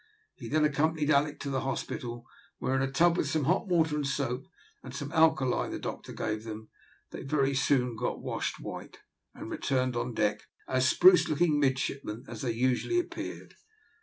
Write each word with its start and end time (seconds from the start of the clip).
He 0.33 0.47
then 0.49 0.65
accompanied 0.65 1.11
Alick 1.11 1.33
into 1.35 1.51
the 1.51 1.61
hospital, 1.61 2.25
where, 2.57 2.75
in 2.75 2.81
a 2.81 2.89
tub 2.91 3.17
with 3.17 3.27
some 3.29 3.43
hot 3.43 3.67
water 3.67 3.95
and 3.95 4.07
soap, 4.07 4.47
and 4.83 4.95
some 4.95 5.11
alkali 5.11 5.69
the 5.69 5.77
doctor 5.77 6.11
gave 6.11 6.43
them, 6.43 6.69
they 7.11 7.21
very 7.21 7.53
soon 7.53 7.95
got 7.95 8.19
washed 8.19 8.59
white, 8.59 9.01
and 9.35 9.51
returned 9.51 9.95
on 9.95 10.15
deck 10.15 10.41
as 10.67 10.87
spruce 10.89 11.29
looking 11.29 11.59
midshipmen 11.59 12.23
as 12.27 12.41
they 12.41 12.51
usually 12.51 12.97
appeared. 12.99 13.53